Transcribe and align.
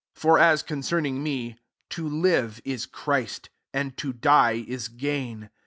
21 0.15 0.19
For 0.39 0.43
as 0.43 0.63
concerning 0.63 1.21
me, 1.21 1.57
to 1.91 2.09
live 2.09 2.59
is 2.65 2.87
Christ, 2.87 3.51
and 3.71 3.95
to 3.97 4.11
die 4.11 4.65
is 4.67 4.87
gain. 4.87 5.51